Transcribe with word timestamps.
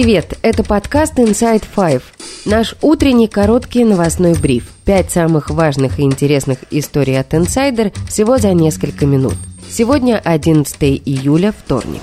Привет, 0.00 0.38
это 0.42 0.62
подкаст 0.62 1.18
Inside 1.18 1.64
Five. 1.74 2.02
Наш 2.44 2.76
утренний 2.82 3.26
короткий 3.26 3.82
новостной 3.82 4.34
бриф. 4.40 4.70
Пять 4.84 5.10
самых 5.10 5.50
важных 5.50 5.98
и 5.98 6.02
интересных 6.02 6.58
историй 6.70 7.18
от 7.18 7.34
Insider 7.34 7.92
всего 8.08 8.38
за 8.38 8.52
несколько 8.52 9.06
минут. 9.06 9.34
Сегодня 9.68 10.22
11 10.24 10.80
июля, 11.04 11.50
вторник. 11.50 12.00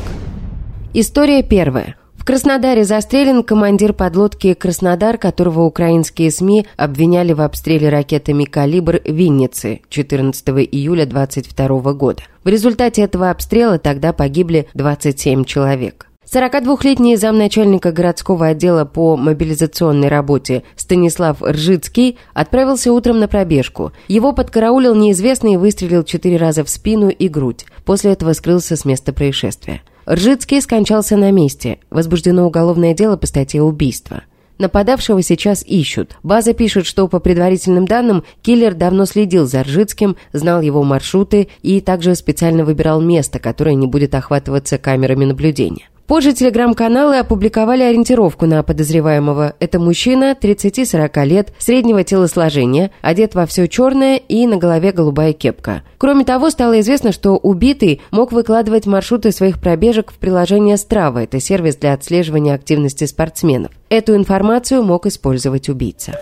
История 0.93 1.41
первая. 1.41 1.95
В 2.17 2.25
Краснодаре 2.25 2.83
застрелен 2.83 3.43
командир 3.43 3.93
подлодки 3.93 4.53
«Краснодар», 4.55 5.17
которого 5.17 5.61
украинские 5.61 6.31
СМИ 6.31 6.67
обвиняли 6.75 7.31
в 7.31 7.39
обстреле 7.39 7.87
ракетами 7.87 8.43
«Калибр» 8.43 8.99
Винницы 9.05 9.79
14 9.87 10.49
июля 10.69 11.05
2022 11.05 11.93
года. 11.93 12.23
В 12.43 12.49
результате 12.49 13.03
этого 13.03 13.29
обстрела 13.29 13.79
тогда 13.79 14.11
погибли 14.11 14.67
27 14.73 15.45
человек. 15.45 16.07
42-летний 16.31 17.17
замначальника 17.17 17.91
городского 17.91 18.47
отдела 18.47 18.83
по 18.83 19.15
мобилизационной 19.15 20.07
работе 20.07 20.63
Станислав 20.75 21.41
Ржицкий 21.41 22.17
отправился 22.33 22.91
утром 22.91 23.19
на 23.19 23.27
пробежку. 23.27 23.91
Его 24.07 24.33
подкараулил 24.33 24.95
неизвестный 24.95 25.53
и 25.53 25.57
выстрелил 25.57 26.03
четыре 26.03 26.37
раза 26.37 26.63
в 26.63 26.69
спину 26.69 27.09
и 27.09 27.27
грудь. 27.27 27.65
После 27.85 28.11
этого 28.11 28.33
скрылся 28.33 28.75
с 28.75 28.85
места 28.85 29.13
происшествия. 29.13 29.83
Ржицкий 30.09 30.61
скончался 30.61 31.15
на 31.15 31.31
месте. 31.31 31.77
Возбуждено 31.91 32.47
уголовное 32.47 32.95
дело 32.95 33.17
по 33.17 33.27
статье 33.27 33.61
убийства. 33.61 34.23
Нападавшего 34.57 35.21
сейчас 35.21 35.63
ищут. 35.63 36.17
База 36.23 36.53
пишет, 36.53 36.87
что 36.87 37.07
по 37.07 37.19
предварительным 37.19 37.85
данным 37.85 38.23
киллер 38.41 38.73
давно 38.73 39.05
следил 39.05 39.45
за 39.45 39.63
Ржицким, 39.63 40.15
знал 40.33 40.61
его 40.61 40.81
маршруты 40.83 41.49
и 41.61 41.81
также 41.81 42.15
специально 42.15 42.65
выбирал 42.65 42.99
место, 42.99 43.37
которое 43.37 43.75
не 43.75 43.85
будет 43.85 44.15
охватываться 44.15 44.77
камерами 44.77 45.25
наблюдения. 45.25 45.89
Позже 46.07 46.33
телеграм-каналы 46.33 47.17
опубликовали 47.17 47.81
ориентировку 47.81 48.45
на 48.45 48.61
подозреваемого. 48.61 49.55
Это 49.59 49.79
мужчина 49.79 50.37
30-40 50.39 51.25
лет, 51.25 51.53
среднего 51.57 52.03
телосложения, 52.03 52.91
одет 53.01 53.33
во 53.33 53.47
все 53.47 53.67
черное 53.67 54.17
и 54.17 54.45
на 54.45 54.57
голове 54.57 54.91
голубая 54.91 55.33
кепка. 55.33 55.81
Кроме 55.97 56.23
того, 56.23 56.51
стало 56.51 56.79
известно, 56.79 57.11
что 57.11 57.37
убитый 57.37 58.01
мог 58.11 58.31
выкладывать 58.31 58.85
маршруты 58.85 59.31
своих 59.31 59.59
пробежек 59.59 60.11
в 60.11 60.17
приложение 60.19 60.75
Strava. 60.75 61.23
Это 61.23 61.39
сервис 61.39 61.75
для 61.75 61.93
отслеживания 61.93 62.53
активности 62.53 63.05
спортсменов. 63.05 63.71
Эту 63.89 64.15
информацию 64.15 64.83
мог 64.83 65.07
использовать 65.07 65.69
убийца. 65.69 66.13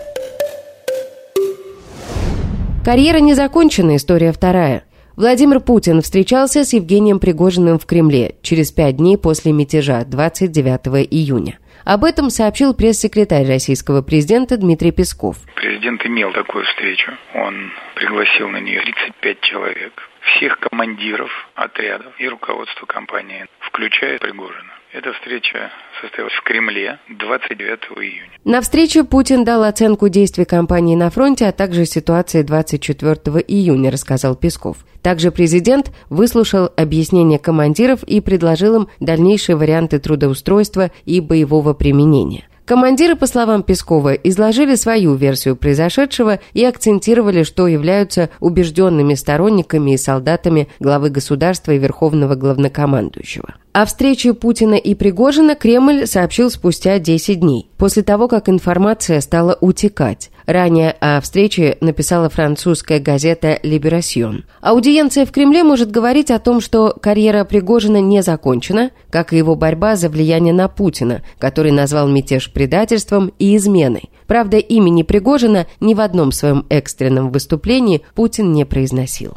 Карьера 2.84 3.18
не 3.18 3.34
закончена, 3.34 3.96
история 3.96 4.32
вторая. 4.32 4.84
Владимир 5.16 5.60
Путин 5.60 6.02
встречался 6.02 6.64
с 6.64 6.72
Евгением 6.72 7.20
Пригожиным 7.20 7.78
в 7.78 7.86
Кремле 7.86 8.34
через 8.42 8.72
пять 8.72 8.96
дней 8.96 9.16
после 9.16 9.52
мятежа 9.52 10.04
29 10.04 11.06
июня. 11.08 11.60
Об 11.84 12.02
этом 12.02 12.30
сообщил 12.30 12.74
пресс-секретарь 12.74 13.46
российского 13.46 14.02
президента 14.02 14.56
Дмитрий 14.56 14.90
Песков. 14.90 15.36
Президент 15.54 16.04
имел 16.04 16.32
такую 16.32 16.64
встречу. 16.64 17.12
Он 17.34 17.70
пригласил 17.94 18.48
на 18.48 18.58
нее 18.58 18.80
35 18.80 19.40
человек, 19.42 19.92
всех 20.34 20.58
командиров 20.58 21.30
отрядов 21.54 22.12
и 22.18 22.26
руководство 22.26 22.84
компании, 22.86 23.46
включая 23.60 24.18
Пригожина. 24.18 24.73
Эта 24.94 25.12
встреча 25.12 25.72
состоялась 26.00 26.34
в 26.34 26.44
Кремле 26.44 27.00
29 27.08 27.80
июня. 27.98 28.30
На 28.44 28.60
встрече 28.60 29.02
Путин 29.02 29.42
дал 29.42 29.64
оценку 29.64 30.08
действий 30.08 30.44
компании 30.44 30.94
на 30.94 31.10
фронте, 31.10 31.46
а 31.46 31.52
также 31.52 31.84
ситуации 31.84 32.42
24 32.42 33.14
июня, 33.48 33.90
рассказал 33.90 34.36
Песков. 34.36 34.76
Также 35.02 35.32
президент 35.32 35.90
выслушал 36.10 36.70
объяснения 36.76 37.40
командиров 37.40 38.04
и 38.04 38.20
предложил 38.20 38.82
им 38.82 38.88
дальнейшие 39.00 39.56
варианты 39.56 39.98
трудоустройства 39.98 40.92
и 41.04 41.20
боевого 41.20 41.74
применения. 41.74 42.46
Командиры, 42.64 43.14
по 43.14 43.26
словам 43.26 43.62
Пескова, 43.62 44.14
изложили 44.14 44.74
свою 44.74 45.14
версию 45.14 45.54
произошедшего 45.54 46.40
и 46.54 46.64
акцентировали, 46.64 47.42
что 47.42 47.66
являются 47.66 48.30
убежденными 48.40 49.14
сторонниками 49.14 49.92
и 49.92 49.96
солдатами 49.98 50.68
главы 50.80 51.10
государства 51.10 51.72
и 51.72 51.78
верховного 51.78 52.36
главнокомандующего. 52.36 53.56
О 53.72 53.84
встрече 53.84 54.32
Путина 54.32 54.76
и 54.76 54.94
Пригожина 54.94 55.56
Кремль 55.56 56.06
сообщил 56.06 56.48
спустя 56.48 56.98
10 56.98 57.40
дней, 57.40 57.68
после 57.78 58.02
того, 58.02 58.28
как 58.28 58.48
информация 58.48 59.20
стала 59.20 59.56
утекать. 59.60 60.30
Ранее 60.46 60.92
о 61.00 61.20
встрече 61.20 61.78
написала 61.80 62.28
французская 62.28 62.98
газета 62.98 63.58
«Либерасьон». 63.62 64.44
Аудиенция 64.60 65.24
в 65.24 65.32
Кремле 65.32 65.62
может 65.64 65.90
говорить 65.90 66.30
о 66.30 66.38
том, 66.38 66.60
что 66.60 66.94
карьера 67.00 67.44
Пригожина 67.44 68.00
не 68.00 68.22
закончена, 68.22 68.90
как 69.10 69.32
и 69.32 69.38
его 69.38 69.54
борьба 69.54 69.96
за 69.96 70.08
влияние 70.08 70.52
на 70.52 70.68
Путина, 70.68 71.22
который 71.38 71.72
назвал 71.72 72.08
мятеж 72.08 72.52
предательством 72.52 73.32
и 73.38 73.56
изменой. 73.56 74.10
Правда, 74.26 74.58
имени 74.58 75.02
Пригожина 75.02 75.66
ни 75.80 75.94
в 75.94 76.00
одном 76.00 76.32
своем 76.32 76.66
экстренном 76.68 77.30
выступлении 77.30 78.02
Путин 78.14 78.52
не 78.52 78.64
произносил. 78.64 79.34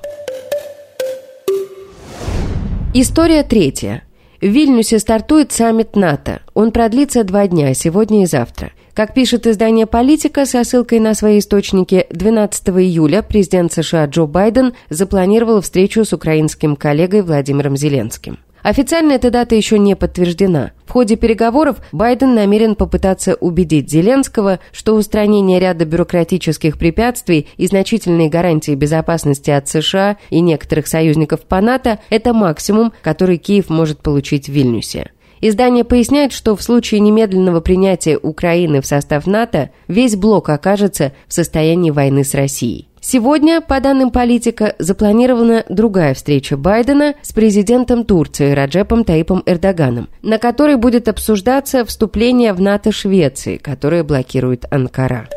История 2.93 3.43
третья. 3.43 4.06
В 4.41 4.45
Вильнюсе 4.45 4.99
стартует 4.99 5.51
саммит 5.51 5.95
НАТО. 5.95 6.41
Он 6.53 6.71
продлится 6.71 7.23
два 7.23 7.47
дня, 7.47 7.73
сегодня 7.73 8.23
и 8.23 8.25
завтра. 8.27 8.71
Как 8.93 9.13
пишет 9.13 9.45
издание 9.45 9.85
«Политика» 9.85 10.45
со 10.45 10.63
ссылкой 10.63 10.99
на 10.99 11.13
свои 11.13 11.39
источники, 11.39 12.07
12 12.09 12.69
июля 12.69 13.21
президент 13.21 13.71
США 13.71 14.05
Джо 14.05 14.25
Байден 14.25 14.73
запланировал 14.89 15.61
встречу 15.61 16.03
с 16.03 16.13
украинским 16.13 16.75
коллегой 16.75 17.21
Владимиром 17.21 17.77
Зеленским. 17.77 18.39
Официально 18.63 19.13
эта 19.13 19.29
дата 19.31 19.55
еще 19.55 19.79
не 19.79 19.95
подтверждена. 19.95 20.71
В 20.85 20.91
ходе 20.91 21.15
переговоров 21.15 21.77
Байден 21.91 22.35
намерен 22.35 22.75
попытаться 22.75 23.35
убедить 23.35 23.89
Зеленского, 23.89 24.59
что 24.71 24.95
устранение 24.95 25.59
ряда 25.59 25.85
бюрократических 25.85 26.77
препятствий 26.77 27.47
и 27.57 27.67
значительные 27.67 28.29
гарантии 28.29 28.75
безопасности 28.75 29.51
от 29.51 29.67
США 29.67 30.17
и 30.29 30.41
некоторых 30.41 30.87
союзников 30.87 31.41
по 31.41 31.61
НАТО– 31.61 31.99
это 32.09 32.33
максимум, 32.33 32.93
который 33.01 33.37
Киев 33.37 33.69
может 33.69 33.99
получить 33.99 34.47
в 34.47 34.51
Вильнюсе. 34.51 35.11
Издание 35.39 35.83
поясняет, 35.83 36.33
что 36.33 36.55
в 36.55 36.63
случае 36.63 36.99
немедленного 36.99 37.61
принятия 37.61 38.17
Украины 38.17 38.81
в 38.81 38.87
состав 38.87 39.27
НАТО 39.27 39.69
весь 39.87 40.15
блок 40.15 40.49
окажется 40.49 41.13
в 41.27 41.33
состоянии 41.33 41.91
войны 41.91 42.23
с 42.23 42.33
Россией. 42.33 42.87
Сегодня, 43.09 43.61
по 43.61 43.79
данным 43.79 44.11
политика, 44.11 44.75
запланирована 44.79 45.63
другая 45.69 46.13
встреча 46.13 46.57
Байдена 46.57 47.13
с 47.21 47.31
президентом 47.31 48.03
Турции 48.03 48.51
Раджепом 48.51 49.05
Таипом 49.05 49.43
Эрдоганом, 49.45 50.09
на 50.23 50.37
которой 50.37 50.75
будет 50.75 51.07
обсуждаться 51.07 51.85
вступление 51.85 52.51
в 52.51 52.59
НАТО 52.59 52.91
Швеции, 52.91 53.55
которое 53.55 54.03
блокирует 54.03 54.65
Анкара. 54.69 55.29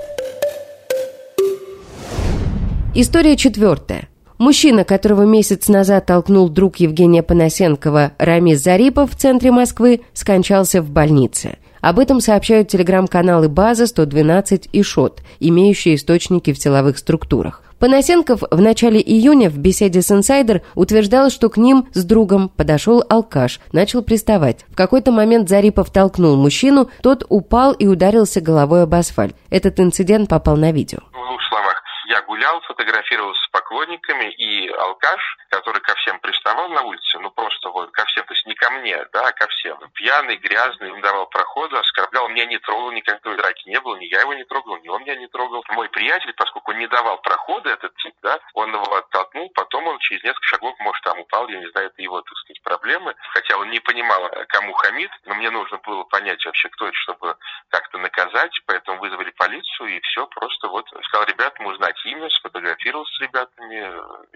История 2.97 3.37
четвертая. 3.37 4.09
Мужчина, 4.37 4.83
которого 4.83 5.23
месяц 5.23 5.69
назад 5.69 6.07
толкнул 6.07 6.49
друг 6.49 6.79
Евгения 6.79 7.23
Панасенкова 7.23 8.15
Рамис 8.19 8.65
Зарипов 8.65 9.13
в 9.13 9.17
центре 9.17 9.53
Москвы, 9.53 10.01
скончался 10.13 10.83
в 10.83 10.91
больнице– 10.91 11.59
об 11.81 11.99
этом 11.99 12.21
сообщают 12.21 12.69
телеграм-каналы 12.69 13.49
«База», 13.49 13.85
«112» 13.85 14.69
и 14.73 14.83
«Шот», 14.83 15.23
имеющие 15.39 15.95
источники 15.95 16.53
в 16.53 16.59
силовых 16.59 16.99
структурах. 16.99 17.63
Панасенков 17.81 18.43
в 18.51 18.61
начале 18.61 19.01
июня 19.01 19.49
в 19.49 19.57
беседе 19.57 20.03
с 20.03 20.11
«Инсайдер» 20.11 20.61
утверждал, 20.75 21.31
что 21.31 21.49
к 21.49 21.57
ним 21.57 21.89
с 21.95 22.05
другом 22.05 22.51
подошел 22.51 23.03
алкаш, 23.09 23.59
начал 23.73 24.03
приставать. 24.03 24.67
В 24.69 24.77
какой-то 24.77 25.13
момент 25.13 25.49
Зарипов 25.49 25.91
толкнул 25.91 26.37
мужчину, 26.37 26.91
тот 27.03 27.25
упал 27.31 27.73
и 27.73 27.87
ударился 27.87 28.43
головой 28.43 28.83
об 28.83 28.95
асфальт. 28.95 29.35
Этот 29.49 29.81
инцидент 29.81 30.29
попал 30.29 30.59
на 30.59 30.73
видео. 30.73 30.99
В 30.99 31.13
двух 31.13 31.41
словах, 31.49 31.83
я 32.11 32.21
гулял, 32.41 32.61
фотографировался 32.63 33.43
с 33.43 33.49
поклонниками, 33.49 34.31
и 34.33 34.69
алкаш, 34.69 35.37
который 35.51 35.81
ко 35.83 35.95
всем 35.97 36.19
приставал 36.21 36.71
на 36.71 36.81
улице, 36.83 37.19
ну 37.19 37.31
просто 37.31 37.69
вот 37.69 37.91
ко 37.91 38.07
всем, 38.07 38.25
то 38.25 38.33
есть 38.33 38.47
не 38.47 38.55
ко 38.55 38.71
мне, 38.71 38.97
да, 39.13 39.29
а 39.29 39.33
ко 39.33 39.47
всем. 39.49 39.79
Пьяный, 39.93 40.37
грязный, 40.37 40.91
не 40.91 41.03
давал 41.03 41.27
прохода, 41.27 41.81
оскорблял, 41.81 42.29
меня 42.29 42.47
не 42.47 42.59
трогал, 42.59 42.93
никакой 42.93 43.37
драки 43.37 43.69
не 43.69 43.79
было, 43.81 43.97
ни 43.97 44.07
я 44.07 44.23
его 44.23 44.33
не 44.33 44.45
трогал, 44.45 44.79
ни 44.79 44.89
он 44.89 45.03
меня 45.03 45.17
не 45.17 45.27
трогал. 45.29 45.63
Мой 45.69 45.91
приятель, 45.91 46.33
поскольку 46.33 46.73
не 46.73 46.87
давал 46.87 47.21
прохода 47.21 47.71
этот 47.71 47.95
тип, 47.97 48.15
да, 48.23 48.39
он 48.55 48.73
его 48.73 48.97
оттолкнул, 48.97 49.51
потом 49.55 49.87
он 49.87 49.99
через 49.99 50.23
несколько 50.25 50.47
шагов, 50.47 50.75
может, 50.79 51.05
там 51.05 51.21
упал, 51.21 51.47
я 51.49 51.61
не 51.61 51.71
знаю, 51.73 51.89
это 51.89 52.01
его, 52.01 52.23
так 52.23 52.37
сказать, 52.39 52.63
проблемы. 52.63 53.15
Хотя 53.35 53.59
он 53.59 53.69
не 53.69 53.81
понимал, 53.81 54.31
кому 54.49 54.73
хамит, 54.73 55.11
но 55.27 55.35
мне 55.35 55.51
нужно 55.51 55.77
было 55.79 56.05
понять 56.05 56.43
вообще, 56.47 56.71
кто 56.71 56.87
это, 56.87 56.97
чтобы 56.97 57.37
как-то 57.69 57.99
наказать, 57.99 58.53
поэтому 58.65 58.99
вызвали 58.99 59.31
полицию, 59.33 59.89
и 59.97 60.01
все, 60.01 60.27
просто 60.29 60.69
вот 60.69 60.89
сказал, 61.05 61.27
ребят, 61.27 61.59
мы 61.59 61.73
узнать 61.73 62.01
имя, 62.07 62.30
сфотографировался 62.31 63.13
с 63.15 63.21
ребятами, 63.21 63.77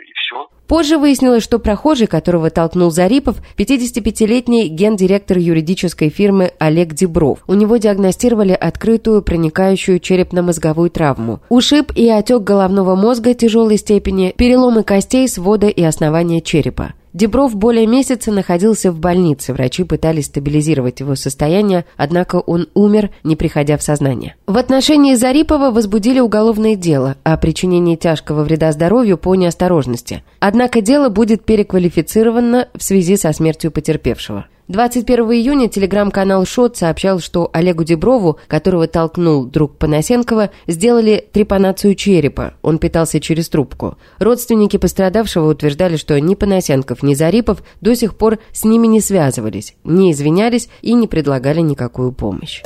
и 0.00 0.12
все. 0.14 0.48
Позже 0.66 0.98
выяснилось, 0.98 1.42
что 1.42 1.58
прохожий, 1.58 2.06
которого 2.06 2.50
толкнул 2.50 2.90
Зарипов, 2.90 3.36
55-летний 3.56 4.68
гендиректор 4.68 5.38
юридической 5.38 6.08
фирмы 6.08 6.52
Олег 6.58 6.94
Дебров. 6.94 7.40
У 7.46 7.54
него 7.54 7.76
диагностировали 7.76 8.52
открытую 8.52 9.22
проникающую 9.22 10.00
черепно-мозговую 10.00 10.90
травму. 10.90 11.40
Ушиб 11.48 11.92
и 11.94 12.08
отек 12.08 12.42
головного 12.42 12.94
мозга 12.94 13.34
тяжелой 13.34 13.76
степени, 13.76 14.34
переломы 14.36 14.82
костей, 14.84 15.28
свода 15.28 15.68
и 15.68 15.82
основания 15.82 16.40
черепа. 16.40 16.94
Дебров 17.14 17.54
более 17.54 17.86
месяца 17.86 18.32
находился 18.32 18.90
в 18.90 18.98
больнице. 18.98 19.52
Врачи 19.52 19.84
пытались 19.84 20.26
стабилизировать 20.26 20.98
его 20.98 21.14
состояние, 21.14 21.84
однако 21.96 22.40
он 22.40 22.66
умер, 22.74 23.10
не 23.22 23.36
приходя 23.36 23.78
в 23.78 23.84
сознание. 23.84 24.34
В 24.48 24.58
отношении 24.58 25.14
Зарипова 25.14 25.70
возбудили 25.70 26.18
уголовное 26.18 26.74
дело 26.74 27.16
о 27.22 27.36
причинении 27.36 27.94
тяжкого 27.94 28.42
вреда 28.42 28.72
здоровью 28.72 29.16
по 29.16 29.36
неосторожности. 29.36 30.24
Однако 30.40 30.80
дело 30.80 31.08
будет 31.08 31.44
переквалифицировано 31.44 32.68
в 32.74 32.82
связи 32.82 33.16
со 33.16 33.32
смертью 33.32 33.70
потерпевшего. 33.70 34.46
21 34.68 35.24
июня 35.32 35.68
телеграм-канал 35.68 36.46
«Шот» 36.46 36.78
сообщал, 36.78 37.20
что 37.20 37.50
Олегу 37.52 37.84
Деброву, 37.84 38.38
которого 38.48 38.86
толкнул 38.86 39.44
друг 39.44 39.76
Панасенкова, 39.76 40.50
сделали 40.66 41.28
трепанацию 41.32 41.94
черепа. 41.94 42.54
Он 42.62 42.78
питался 42.78 43.20
через 43.20 43.50
трубку. 43.50 43.98
Родственники 44.18 44.78
пострадавшего 44.78 45.50
утверждали, 45.50 45.96
что 45.96 46.18
ни 46.18 46.34
Панасенков, 46.34 47.02
ни 47.02 47.12
Зарипов 47.12 47.62
до 47.82 47.94
сих 47.94 48.16
пор 48.16 48.38
с 48.52 48.64
ними 48.64 48.86
не 48.86 49.02
связывались, 49.02 49.74
не 49.84 50.12
извинялись 50.12 50.70
и 50.80 50.94
не 50.94 51.08
предлагали 51.08 51.60
никакую 51.60 52.12
помощь. 52.12 52.62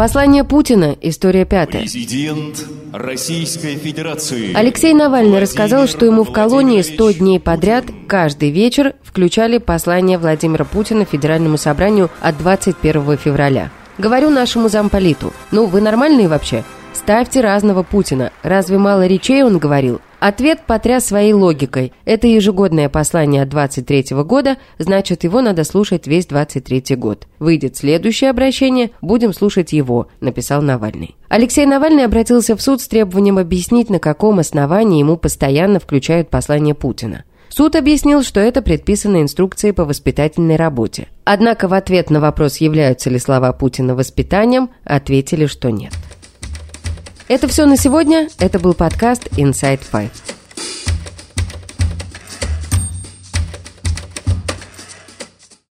Послание 0.00 0.44
Путина. 0.44 0.96
История 1.02 1.44
пятая. 1.44 1.82
Президент 1.82 2.64
Российской 2.90 3.76
Федерации. 3.76 4.54
Алексей 4.54 4.94
Навальный 4.94 5.38
рассказал, 5.40 5.86
что 5.88 6.06
ему 6.06 6.24
в 6.24 6.32
колонии 6.32 6.80
100 6.80 7.10
дней 7.18 7.38
подряд 7.38 7.84
каждый 8.08 8.50
вечер 8.50 8.94
включали 9.02 9.58
послание 9.58 10.16
Владимира 10.16 10.64
Путина 10.64 11.04
Федеральному 11.04 11.58
собранию 11.58 12.08
от 12.22 12.38
21 12.38 13.18
февраля. 13.18 13.70
Говорю 13.98 14.30
нашему 14.30 14.70
замполиту, 14.70 15.34
ну 15.50 15.66
вы 15.66 15.82
нормальные 15.82 16.28
вообще? 16.28 16.64
Ставьте 17.02 17.40
разного 17.40 17.82
Путина. 17.82 18.30
Разве 18.42 18.76
мало 18.76 19.06
речей 19.06 19.42
он 19.42 19.56
говорил? 19.56 20.02
Ответ 20.20 20.60
потряс 20.66 21.06
своей 21.06 21.32
логикой. 21.32 21.94
Это 22.04 22.26
ежегодное 22.26 22.90
послание 22.90 23.42
от 23.42 23.48
23 23.48 24.22
года, 24.22 24.58
значит, 24.78 25.24
его 25.24 25.40
надо 25.40 25.64
слушать 25.64 26.06
весь 26.06 26.26
23 26.26 26.96
год. 26.96 27.26
Выйдет 27.38 27.78
следующее 27.78 28.28
обращение, 28.28 28.90
будем 29.00 29.32
слушать 29.32 29.72
его, 29.72 30.08
написал 30.20 30.60
Навальный. 30.60 31.16
Алексей 31.30 31.64
Навальный 31.64 32.04
обратился 32.04 32.54
в 32.54 32.60
суд 32.60 32.82
с 32.82 32.86
требованием 32.88 33.38
объяснить, 33.38 33.88
на 33.88 33.98
каком 33.98 34.38
основании 34.38 35.00
ему 35.00 35.16
постоянно 35.16 35.80
включают 35.80 36.28
послание 36.28 36.74
Путина. 36.74 37.24
Суд 37.48 37.76
объяснил, 37.76 38.22
что 38.22 38.40
это 38.40 38.60
предписано 38.60 39.22
инструкцией 39.22 39.72
по 39.72 39.86
воспитательной 39.86 40.56
работе. 40.56 41.08
Однако 41.24 41.66
в 41.66 41.72
ответ 41.72 42.10
на 42.10 42.20
вопрос, 42.20 42.58
являются 42.58 43.08
ли 43.08 43.18
слова 43.18 43.54
Путина 43.54 43.96
воспитанием, 43.96 44.68
ответили, 44.84 45.46
что 45.46 45.70
нет. 45.70 45.92
Это 47.30 47.46
все 47.46 47.64
на 47.64 47.76
сегодня. 47.76 48.28
Это 48.40 48.58
был 48.58 48.74
подкаст 48.74 49.28
Inside 49.36 49.82
Five. 49.92 50.39